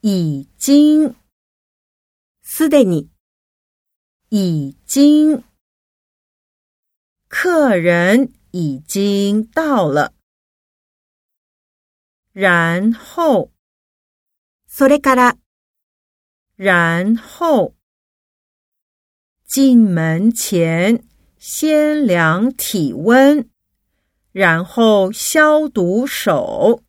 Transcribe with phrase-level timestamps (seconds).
[0.00, 1.14] 已经，
[2.42, 3.10] すでに、
[4.30, 5.44] 已经，
[7.28, 10.14] 客人已经到了。
[12.32, 13.50] 然后，
[14.66, 15.36] それから、
[16.56, 17.74] 然后，
[19.46, 21.04] 进门前
[21.38, 23.50] 先量体温，
[24.32, 26.82] 然后消毒手。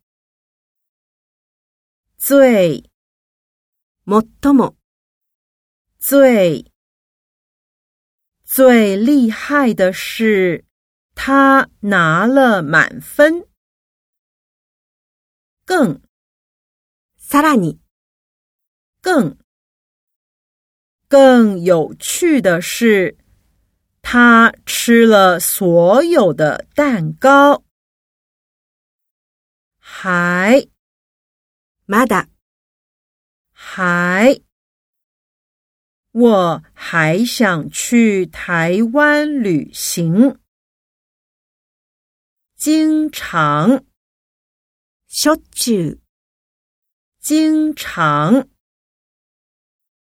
[2.16, 2.88] 最
[4.05, 4.75] 最も、
[5.99, 6.71] 最
[8.45, 10.65] 最厉害的是，
[11.13, 13.47] 他拿了满分。
[15.65, 16.01] 更
[17.19, 17.81] さらに、
[19.01, 19.37] 更
[21.09, 23.17] 更有趣的是，
[24.01, 27.63] 他吃了所有的蛋糕。
[29.79, 30.67] 还
[31.85, 32.29] まだ、
[33.61, 34.41] 还，
[36.11, 40.39] 我还想去台湾旅行。
[42.55, 43.83] 经常，
[45.07, 45.99] しょっちゅう、
[47.19, 48.47] 经常，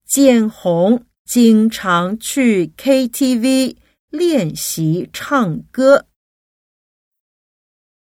[0.05, 3.77] 建宏经常去 KTV
[4.11, 6.06] 练习唱歌。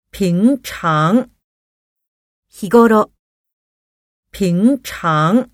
[0.09, 1.29] 平常，
[2.49, 3.11] 日頃、
[4.37, 5.49] 平常，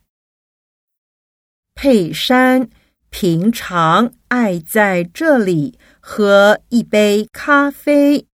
[1.75, 2.69] 佩珊
[3.09, 8.27] 平常爱在这里喝一杯咖啡。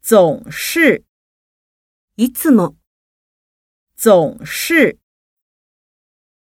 [0.00, 1.04] 总是，
[2.16, 2.76] いつも、
[3.94, 4.98] 总是，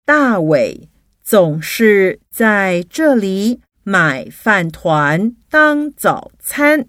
[0.07, 0.89] 大伟
[1.23, 6.89] 总是在这里买饭团当早餐。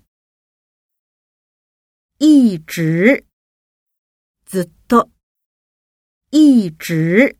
[2.19, 3.25] 一直，
[4.47, 5.09] ずっと、
[6.29, 7.37] 一直，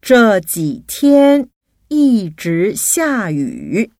[0.00, 1.50] 这几天
[1.88, 3.92] 一直下雨。